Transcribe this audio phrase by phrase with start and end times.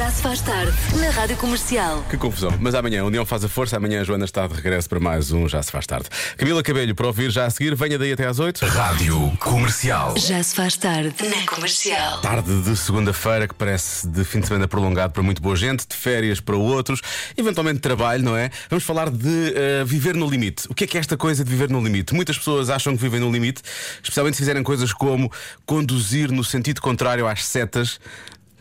[0.00, 2.02] Já se faz tarde na Rádio Comercial.
[2.08, 2.50] Que confusão.
[2.58, 3.76] Mas amanhã a União faz a força.
[3.76, 6.08] Amanhã a Joana está de regresso para mais um Já se faz tarde.
[6.38, 7.74] Camila Cabelho para ouvir já a seguir.
[7.74, 8.64] Venha daí até às 8.
[8.64, 10.16] Rádio Comercial.
[10.16, 12.18] Já se faz tarde na Comercial.
[12.22, 15.94] Tarde de segunda-feira que parece de fim de semana prolongado para muito boa gente, de
[15.94, 17.02] férias para outros,
[17.36, 18.48] eventualmente de trabalho, não é?
[18.70, 20.66] Vamos falar de eh, viver no limite.
[20.70, 22.14] O que é que é esta coisa de viver no limite?
[22.14, 23.60] Muitas pessoas acham que vivem no limite,
[24.02, 25.30] especialmente se fizerem coisas como
[25.66, 28.00] conduzir no sentido contrário às setas.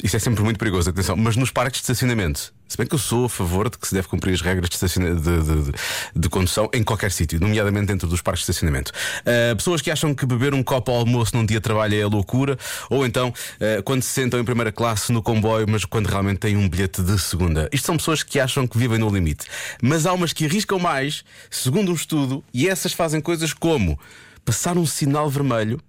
[0.02, 2.54] Isso é sempre muito perigoso, atenção, mas nos parques de estacionamento.
[2.70, 4.78] Se bem que eu sou a favor de que se deve cumprir as regras de,
[4.78, 5.72] de, de-
[6.16, 8.94] de- condução em qualquer sítio, nomeadamente dentro dos parques de estacionamento.
[9.26, 12.06] Ah, pessoas que acham que beber um copo ao almoço num dia de trabalho é
[12.06, 12.58] loucura,
[12.90, 16.56] ou então ah, quando se sentam em primeira classe no comboio, mas quando realmente têm
[16.56, 17.68] um bilhete de segunda.
[17.74, 19.48] Isto são pessoas que acham que vivem no limite.
[19.82, 24.00] Mas há umas que arriscam mais, segundo um estudo, e essas fazem coisas como
[24.46, 25.82] passar um sinal vermelho.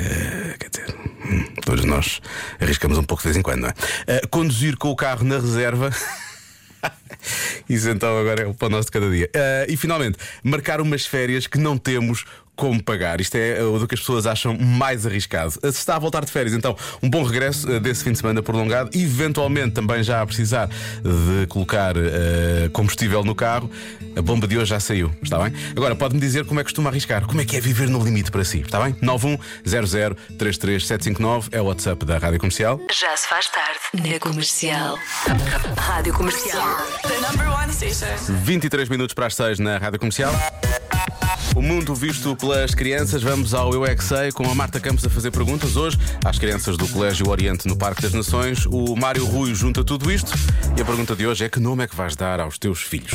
[0.00, 2.20] Eh, quer dizer, hum, todos nós
[2.58, 3.74] arriscamos um pouco de vez em quando, não é?
[4.06, 5.90] Eh, conduzir com o carro na reserva.
[7.68, 9.28] Isso então agora é o pão nosso de cada dia.
[9.34, 12.24] Eh, e finalmente, marcar umas férias que não temos
[12.60, 13.22] como pagar.
[13.22, 15.52] Isto é eh, o do que as pessoas acham mais arriscado.
[15.52, 18.42] Se está a voltar de férias, então, um bom regresso eh, desse fim de semana
[18.42, 18.90] prolongado.
[18.92, 23.70] Eventualmente, também já a precisar de colocar eh, combustível no carro.
[24.14, 25.54] A bomba de hoje já saiu, está bem?
[25.74, 27.26] Agora, pode-me dizer como é que costuma arriscar.
[27.26, 28.92] Como é que é viver no limite para si, está bem?
[28.94, 32.78] 910033759 é o WhatsApp da Rádio Comercial.
[32.92, 34.98] Já se faz tarde na Comercial.
[35.78, 36.76] Rádio Comercial.
[37.02, 38.04] The number one station.
[38.44, 40.34] 23 minutos para as 6 na Rádio Comercial.
[41.56, 45.04] O mundo visto pelas crianças, vamos ao Eu é Que Sei, com a Marta Campos
[45.04, 48.66] a fazer perguntas hoje às crianças do Colégio Oriente no Parque das Nações.
[48.66, 50.32] O Mário Rui junta tudo isto
[50.76, 53.12] e a pergunta de hoje é: que nome é que vais dar aos teus filhos?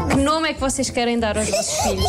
[0.00, 2.04] Eu que nome é que vocês querem dar aos vossos filhos?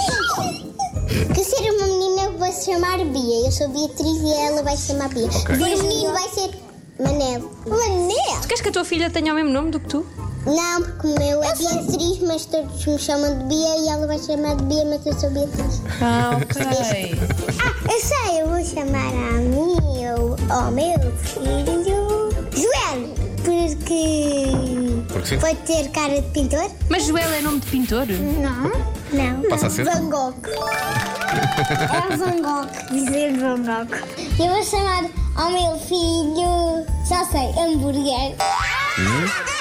[1.33, 3.45] Que ser uma menina vai se chamar Bia.
[3.45, 5.31] Eu sou Beatriz e ela vai se chamar Bia.
[5.31, 6.51] Se for um menino vai ser
[6.99, 7.51] Manel.
[7.67, 8.41] Manel?
[8.47, 10.05] Queres que a tua filha tenha o mesmo nome do que tu?
[10.47, 14.17] Não, porque o meu é Beatriz, mas todos me chamam de Bia e ela vai
[14.17, 15.81] chamar de Bia, mas eu sou Beatriz.
[16.01, 17.17] Ah, ok.
[17.59, 21.83] Ah, eu sei, eu vou chamar a mim, eu, ao meu filho,
[22.53, 23.27] Joel.
[23.43, 25.39] Porque Porque sim.
[25.39, 26.69] pode ter cara de pintor.
[26.89, 28.05] Mas Joel é nome de pintor?
[28.07, 28.71] Não,
[29.13, 29.49] não.
[29.49, 29.85] Passa a ser?
[29.85, 30.33] Van Gogh.
[32.11, 33.87] É Van Gogh, dizer Van Gogh.
[34.39, 38.35] Eu vou chamar ao meu filho, já sei, hambúrguer.
[38.97, 39.56] Se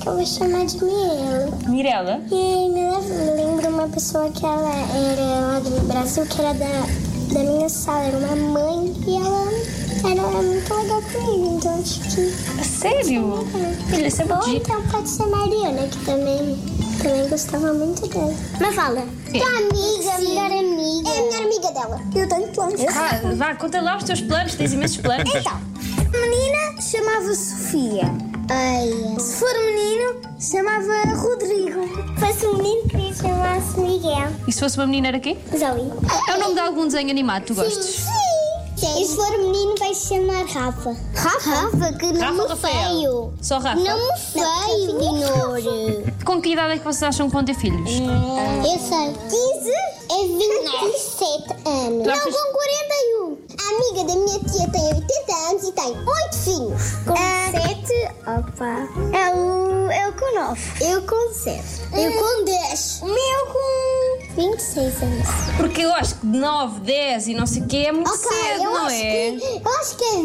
[0.00, 1.52] que eu vou chamar de Miel.
[1.68, 2.20] Mirela?
[2.30, 7.40] E me lembro uma pessoa que ela era lá do Brasil, que era da, da
[7.40, 9.50] minha sala, era uma mãe e ela
[10.10, 12.64] era muito legal comigo, então acho que.
[12.64, 13.46] Sério?
[13.88, 16.58] Filha, isso é muito Ou então pode ser Mariana, que também,
[17.02, 18.34] também gostava muito dela.
[18.58, 19.02] Mas fala.
[19.30, 21.10] Tua amiga, melhor amiga.
[21.10, 22.00] É a melhor amiga dela.
[22.14, 22.80] Eu tenho planos.
[22.88, 25.30] Ah, vá, conta lá os teus planos, tens imensos planos.
[25.34, 28.29] Então, a menina chamava Sofia.
[28.50, 28.90] Ai.
[29.18, 31.80] Se for um menino, chamava Rodrigo.
[32.18, 34.28] Se fosse um menino, queria chamar-se Miguel.
[34.46, 35.36] E se fosse uma menina era quê?
[35.56, 35.90] Zoe.
[36.28, 38.04] É o nome de algum desenho animado que tu gostes?
[38.04, 39.00] Sim.
[39.02, 40.96] E se for menino, vai se chamar Rafa.
[41.14, 41.50] Rafa?
[41.50, 42.88] Rafa, que Rafa nome ou Rafael?
[42.88, 43.32] feio.
[43.42, 43.76] Só Rafa?
[43.76, 46.14] Nome feio, Minor.
[46.24, 47.90] Com que idade é que vocês acham que vão ter filhos?
[47.90, 49.12] Eu sei.
[49.28, 49.70] 15
[50.10, 52.06] é 27 anos.
[52.06, 53.38] Não, com 41.
[53.58, 56.82] A amiga da minha tia tem 80 anos e tem 8 filhos.
[57.06, 57.29] Com 7,
[58.26, 58.88] opa.
[59.16, 60.60] É o, eu com 9.
[60.84, 61.62] Eu com 7.
[61.92, 63.00] Eu com 10.
[63.02, 65.28] O meu com 26 anos.
[65.56, 68.62] Porque eu acho que 9, 10 e não sei o quê é muito Ok, cedo,
[68.64, 69.30] eu não acho, é?
[69.32, 70.16] que, eu acho que é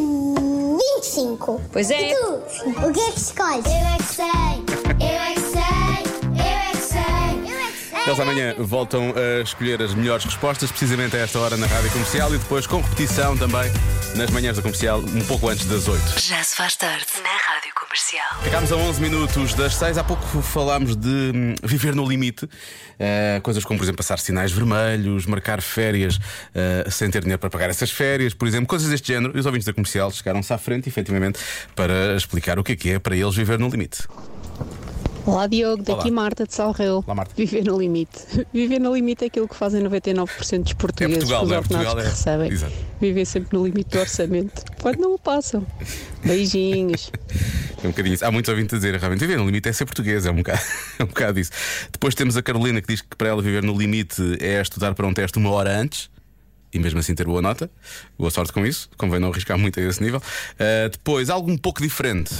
[0.96, 1.62] 25.
[1.72, 2.12] Pois é.
[2.12, 2.26] E tu?
[2.88, 3.66] O que é que escolhes?
[3.66, 4.26] Eu é que sei.
[5.00, 6.06] Eu é que sei.
[6.40, 7.50] Eu é que sei.
[7.50, 8.06] Eu é que sei.
[8.08, 12.34] Eles amanhã voltam a escolher as melhores respostas, precisamente a esta hora na Rádio Comercial
[12.36, 13.72] e depois com repetição também
[14.16, 16.20] nas manhãs da comercial, um pouco antes das 8.
[16.22, 17.55] Já se faz tarde na Rádio
[17.96, 18.44] Comercial.
[18.44, 19.98] Ficámos a 11 minutos das 6.
[19.98, 22.46] Há pouco falámos de hum, viver no limite.
[23.00, 26.20] Eh, coisas como, por exemplo, passar sinais vermelhos, marcar férias
[26.54, 29.38] eh, sem ter dinheiro para pagar essas férias, por exemplo, coisas deste género.
[29.38, 31.40] E os ouvintes da comercial chegaram-se à frente, efetivamente,
[31.74, 34.03] para explicar o que é que é para eles viver no limite.
[35.26, 36.22] Olá Diogo, daqui Olá.
[36.24, 37.02] Marta de Salreu.
[37.08, 37.34] Olá, Marta.
[37.34, 38.20] Viver no limite.
[38.53, 41.62] Viver no limite é aquilo que fazem 99% dos portugueses Portugal, com os não é?
[41.62, 42.52] Portugal que é- recebem.
[42.52, 42.74] Exato.
[43.00, 44.66] Viver sempre no limite do orçamento.
[44.82, 45.66] Quando não o passam.
[46.26, 47.09] Beijinhos.
[47.85, 48.26] É um bocadinho isso.
[48.26, 50.59] Há muitos ouvintes a dizer, realmente, viver no limite é ser português, é um bocado,
[50.97, 51.52] é um bocado isso.
[51.91, 55.05] Depois temos a Carolina que diz que para ela viver no limite é estudar para
[55.05, 56.09] um teste uma hora antes.
[56.73, 57.70] E mesmo assim ter boa nota,
[58.17, 60.22] boa sorte com isso, convém não arriscar muito a esse nível.
[60.59, 62.34] Ah, depois, algo um pouco diferente.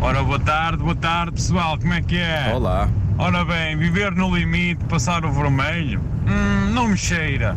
[0.00, 2.52] Ora, boa tarde, boa tarde pessoal, como é que é?
[2.54, 2.88] Olá.
[3.18, 7.56] Ora bem, viver no limite, passar o vermelho, hum, não me cheira.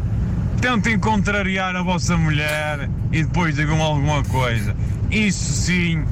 [0.61, 4.75] tentem contrariar a vossa mulher e depois digam alguma coisa.
[5.11, 6.03] Isso sim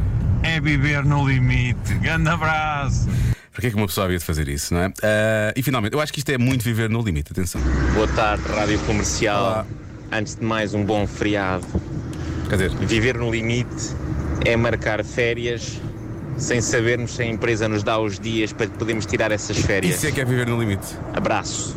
[0.43, 1.93] é viver no limite.
[1.95, 3.07] Grande abraço.
[3.51, 4.93] Porquê é que uma pessoa havia de fazer isso, não é?
[5.01, 7.61] Ah, e finalmente, eu acho que isto é muito viver no limite, atenção.
[7.93, 9.41] Boa tarde, Rádio Comercial.
[9.43, 9.65] Olá.
[10.11, 11.65] Antes de mais, um bom feriado.
[12.49, 13.95] Quer dizer, Viver no limite
[14.45, 15.79] é marcar férias
[16.37, 19.95] sem sabermos se a empresa nos dá os dias para podermos tirar essas férias.
[19.95, 20.87] isso é que é viver no limite.
[21.13, 21.75] Abraço.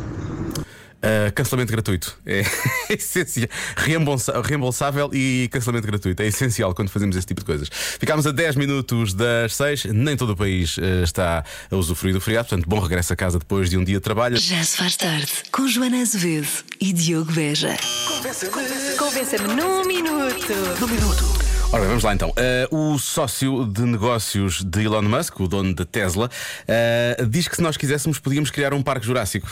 [0.97, 2.17] Uh, cancelamento gratuito.
[2.25, 2.43] É
[2.89, 3.47] essencial.
[3.75, 6.23] Reembolsa- reembolsável e cancelamento gratuito.
[6.23, 7.69] É essencial quando fazemos esse tipo de coisas.
[7.71, 9.85] Ficámos a 10 minutos das 6.
[9.85, 12.47] Nem todo o país uh, está a usufruir do feriado.
[12.49, 14.37] Portanto, bom regresso a casa depois de um dia de trabalho.
[14.37, 16.47] Já se faz tarde com Joana Azevedo
[16.81, 17.77] e Diogo Beja.
[18.97, 20.47] Convença-me num minuto.
[21.71, 22.33] Ora bem, vamos lá então.
[22.71, 26.29] Uh, o sócio de negócios de Elon Musk, o dono da Tesla,
[27.19, 29.47] uh, diz que se nós quiséssemos podíamos criar um parque jurássico.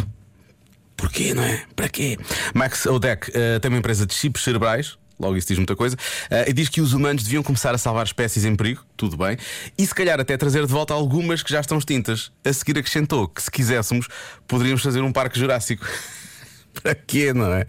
[0.97, 1.63] Porquê, não é?
[1.75, 2.17] Para quê?
[2.53, 4.97] Max Odek uh, tem uma empresa de chips cerebrais.
[5.19, 5.95] Logo, isso diz muita coisa.
[5.95, 9.37] Uh, e diz que os humanos deviam começar a salvar espécies em perigo, tudo bem,
[9.77, 12.31] e se calhar até trazer de volta algumas que já estão extintas.
[12.43, 14.07] A seguir acrescentou que se quiséssemos,
[14.47, 15.85] poderíamos fazer um parque jurássico.
[16.81, 17.65] Para quê, não é?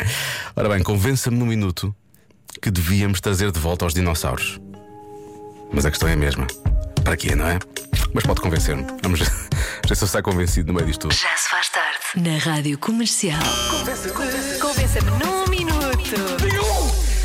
[0.57, 1.95] Ora bem, convença-me num minuto
[2.61, 4.61] que devíamos trazer de volta aos dinossauros.
[5.73, 6.47] Mas a questão é a mesma.
[7.05, 7.59] Para quê, não é?
[8.13, 8.85] Mas pode convencer-me.
[9.03, 9.31] Vamos ver
[9.95, 11.15] se eu saio convencido no meio disto tudo.
[11.15, 11.86] Já se faz tarde
[12.17, 13.39] na Rádio Comercial.
[14.61, 16.15] Convença-me num minuto.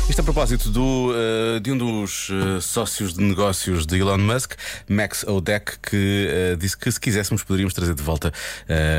[0.08, 4.52] Isto a propósito do, eh, de um dos eh, sócios de negócios de Elon Musk,
[4.86, 8.30] Max Odek, que eh, disse que se quiséssemos poderíamos trazer de volta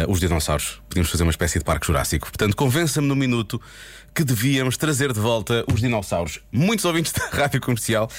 [0.08, 0.82] os dinossauros.
[0.90, 2.28] Podíamos fazer uma espécie de parque jurássico.
[2.28, 3.62] Portanto, convença-me no minuto
[4.16, 6.40] que devíamos trazer de volta os dinossauros.
[6.52, 8.10] Muitos ouvintes da rádio comercial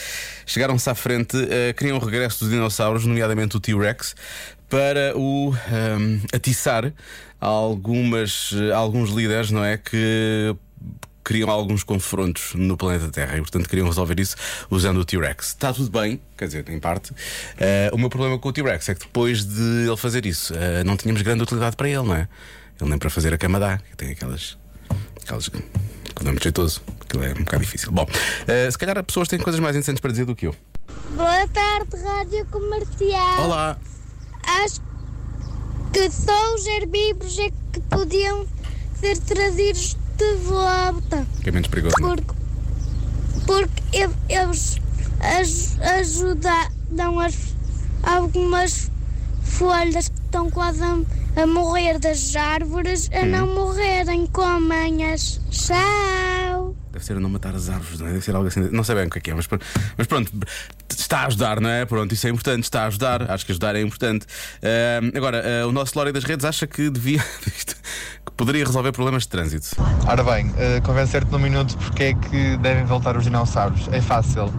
[0.46, 1.36] chegaram-se à frente,
[1.76, 4.14] queriam o regresso dos dinossauros, nomeadamente o T-Rex,
[4.74, 6.92] para o ehm, atiçar
[7.40, 9.76] algumas, eh, alguns líderes, não é?
[9.76, 10.52] Que
[11.22, 14.34] criam alguns confrontos no planeta Terra e, portanto, queriam resolver isso
[14.68, 15.50] usando o T-Rex.
[15.50, 17.12] Está tudo bem, quer dizer, em parte.
[17.56, 20.82] Eh, o meu problema com o T-Rex é que depois de ele fazer isso, eh,
[20.82, 22.26] não tínhamos grande utilidade para ele, não é?
[22.80, 24.58] Ele nem para fazer a cama dá, que tem aquelas.
[25.22, 25.58] aquelas que
[26.20, 27.92] não é muito jeitoso, aquilo é um bocado difícil.
[27.92, 28.08] Bom,
[28.48, 30.56] eh, se calhar as pessoas têm coisas mais interessantes para dizer do que eu.
[31.14, 33.44] Boa tarde, Rádio Comercial.
[33.44, 33.78] Olá!
[34.46, 34.80] Acho
[35.92, 38.46] que só os herbívoros é que podiam
[39.00, 41.26] ser trazidos de volta.
[41.42, 41.94] Que é menos perigoso.
[41.98, 42.00] é?
[42.02, 42.34] Porque,
[43.46, 43.82] porque
[44.28, 44.78] eles
[45.20, 47.36] aj- ajudam as,
[48.02, 48.90] algumas
[49.42, 54.26] folhas que estão quase a, a morrer das árvores a não morrerem.
[54.26, 55.40] Comem-as.
[55.50, 55.76] Tchau.
[57.04, 58.12] Deve ser não matar as árvores, não é?
[58.12, 58.60] Deve ser algo assim.
[58.70, 59.46] Não sei bem o que é que é, mas,
[59.96, 60.32] mas pronto,
[60.88, 61.84] está a ajudar, não é?
[61.84, 63.30] Pronto, isso é importante, está a ajudar.
[63.30, 64.26] Acho que ajudar é importante.
[64.62, 67.22] Ahm, agora, ah, o nosso Lória das Redes acha que devia.
[68.24, 69.76] que poderia resolver problemas de trânsito.
[70.06, 73.86] Ora bem, eh, convencer-te num minuto porque é que devem voltar os dinossauros.
[73.92, 74.52] É fácil.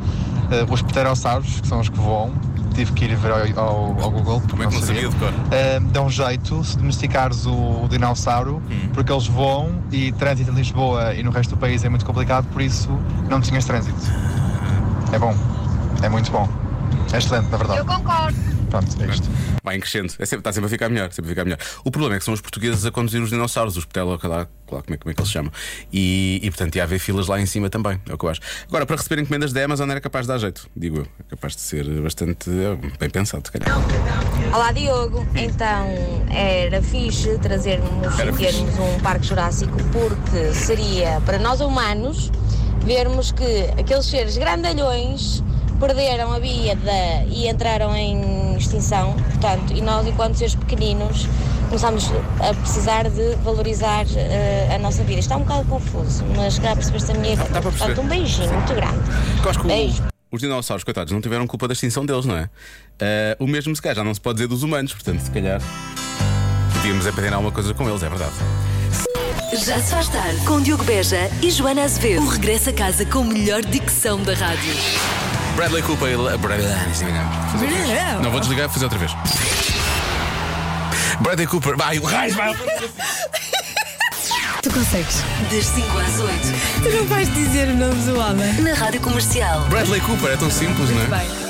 [0.52, 2.32] Eh, os pterossauros, que são os que voam,
[2.74, 4.42] tive que ir ver ao, ao- ao Google.
[4.50, 5.34] Como é que não sabia de cor?
[5.52, 7.54] Eh, dão jeito se domesticares o,
[7.84, 8.90] o dinossauro, Hum.
[8.94, 12.46] porque eles voam e trânsito em Lisboa e no resto do país é muito complicado,
[12.52, 12.90] por isso
[13.30, 13.98] não tinhas trânsito.
[15.12, 15.34] É bom,
[16.04, 16.48] é muito bom.
[17.14, 17.80] É excelente, na verdade.
[17.80, 18.36] Eu concordo.
[18.76, 19.30] Pronto, é isto.
[19.64, 20.14] Vai em crescendo.
[20.20, 21.60] É sempre, está sempre a ficar melhor, sempre a ficar melhor.
[21.86, 24.48] O problema é que são os portugueses a conduzir os dinossauros, os ptelo, lá, lá,
[24.66, 25.52] como, é, como é que eles se chamam.
[25.94, 28.42] E, e portanto ia haver filas lá em cima também, é o que eu acho.
[28.68, 31.08] Agora, para receber encomendas da Amazon era capaz de dar jeito, digo eu.
[31.22, 33.78] É capaz de ser bastante eh, bem pensado, se calhar.
[34.54, 35.88] Olá Diogo, então
[36.30, 42.30] era fixe trazermos Era e termos um parque jurássico porque seria para nós humanos
[42.84, 45.42] vermos que aqueles seres grandalhões
[45.80, 46.92] perderam a vida
[47.28, 51.28] e entraram em extinção, portanto, e nós enquanto seres pequeninos
[51.70, 52.10] começamos
[52.40, 55.20] a precisar de valorizar eh, a nossa vida.
[55.20, 57.62] Está um bocado confuso, mas calhar percebeste a minha Dá ideia.
[57.62, 57.96] para perceber.
[57.96, 59.00] Portanto, um beijinho muito grande.
[59.44, 60.04] Eu acho que o- Beijo.
[60.32, 62.50] os dinossauros, coitados, não tiveram culpa da extinção deles, não é?
[63.00, 65.60] Eh, o mesmo se calhar já não se pode dizer dos humanos, portanto, se calhar
[66.74, 68.34] podíamos aprender alguma coisa com eles, é verdade.
[69.66, 72.22] Já se faz tarde com Diogo Beja e Joana Azevedo.
[72.24, 74.74] O regresso a casa com a melhor dicção da rádio.
[75.56, 76.38] Bradley Cooper e.
[76.38, 76.68] Bradley...
[76.68, 78.22] Fazer outra vez.
[78.22, 79.12] Não vou desligar, vou fazer outra vez.
[81.22, 81.78] Bradley Cooper.
[81.78, 82.54] Vai, o raio, vai.
[84.62, 85.24] Tu consegues.
[85.50, 86.40] Das 5 às 8
[86.84, 88.54] Tu não vais dizer o nome do homem.
[88.62, 89.62] na Rádio Comercial.
[89.70, 91.06] Bradley Cooper, é tão simples, não é?
[91.20, 91.46] Bem.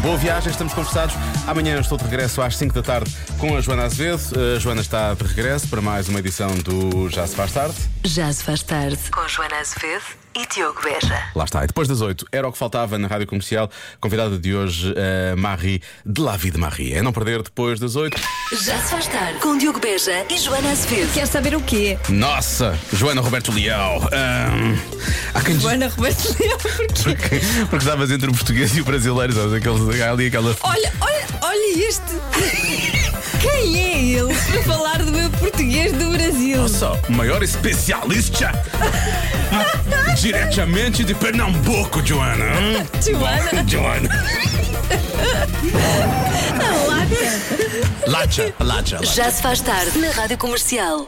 [0.00, 1.14] Boa viagem, estamos conversados.
[1.46, 4.22] Amanhã estou de regresso às 5 da tarde com a Joana Azevedo.
[4.56, 7.74] A Joana está de regresso para mais uma edição do Já Se Faz Tarde.
[8.04, 10.02] Já se faz tarde com Joana Azevedo
[10.34, 11.22] e Diogo Beja.
[11.34, 11.64] Lá está.
[11.64, 13.70] E depois das 8, era o que faltava na rádio comercial.
[14.00, 14.94] Convidada de hoje,
[15.32, 16.94] a Marie de La Vie de Marie.
[16.94, 18.18] É não perder depois das 8.
[18.62, 21.12] Já se faz tarde com Diogo Beja e Joana Azevedo.
[21.12, 21.98] Quer saber o quê?
[22.08, 24.00] Nossa, Joana Roberto Leal.
[25.34, 26.82] Há quem diz- Joana Roberto Leão, porquê?
[27.02, 29.52] Porque, porque estavas entre o português e o brasileiro, sabes?
[29.54, 30.56] Aqueles, ali aquela.
[30.62, 32.02] Olha, olha, olha este.
[34.52, 36.58] Para falar do meu português do Brasil?
[36.58, 38.52] Nossa, o maior especialista
[40.20, 42.44] diretamente de Pernambuco, Joana.
[42.44, 42.86] Hum?
[43.00, 43.64] Joana?
[43.66, 44.08] Joana.
[46.60, 48.06] A lata.
[48.06, 49.14] Lacha, lacha, lacha.
[49.14, 51.06] Já se faz tarde na rádio comercial.